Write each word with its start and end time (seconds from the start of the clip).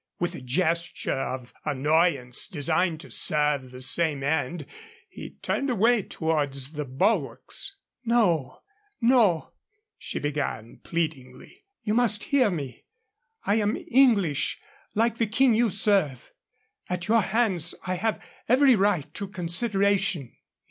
With 0.19 0.33
a 0.33 0.41
gesture 0.41 1.13
of 1.13 1.53
annoyance 1.63 2.47
designed 2.47 2.99
to 3.01 3.11
serve 3.11 3.69
the 3.69 3.81
same 3.81 4.23
end, 4.23 4.65
he 5.07 5.35
turned 5.43 5.69
away 5.69 6.01
towards 6.01 6.71
the 6.71 6.85
bulwarks. 6.85 7.77
"No, 8.03 8.61
no," 8.99 9.53
she 9.99 10.17
began, 10.17 10.79
pleadingly; 10.83 11.65
"you 11.83 11.93
must 11.93 12.23
hear 12.33 12.49
me. 12.49 12.85
I 13.43 13.57
am 13.57 13.77
English, 13.89 14.59
like 14.95 15.19
the 15.19 15.27
King 15.27 15.53
you 15.53 15.69
serve. 15.69 16.31
At 16.89 17.07
your 17.07 17.21
hands 17.21 17.75
I 17.85 17.93
have 17.93 18.19
every 18.49 18.75
right 18.75 19.13
to 19.13 19.27
consideration." 19.27 20.35